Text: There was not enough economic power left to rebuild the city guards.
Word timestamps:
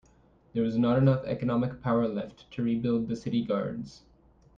There 0.53 0.63
was 0.63 0.79
not 0.79 0.97
enough 0.97 1.25
economic 1.25 1.79
power 1.83 2.07
left 2.07 2.49
to 2.53 2.63
rebuild 2.63 3.07
the 3.07 3.15
city 3.15 3.43
guards. 3.43 4.01